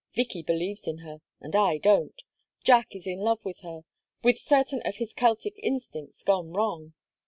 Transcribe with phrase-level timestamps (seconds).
[0.15, 2.23] Vicky believes in her and I don't.
[2.63, 3.81] Jack is in love with her
[4.23, 6.93] with certain of his Celtic instincts gone wrong."